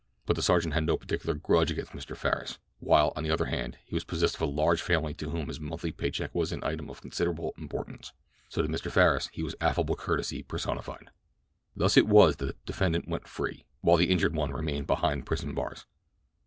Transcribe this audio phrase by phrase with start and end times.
[0.25, 2.17] But the sergeant had no particular grudge against Mr.
[2.17, 5.47] Farris, while, on the other hand, he was possessed of a large family to whom
[5.47, 8.11] his monthly pay check was an item of considerable importance.
[8.49, 8.91] So to Mr.
[8.91, 11.11] Farris, he was affable courtesy personified.
[11.75, 15.53] Thus it was that the defendant went free, while the injured one remained behind prison
[15.53, 15.85] bars.